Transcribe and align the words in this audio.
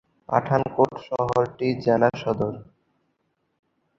পাঠানকোট 0.29 0.91
শহরটি 1.07 1.67
জেলা 1.85 2.09
সদর। 2.21 2.53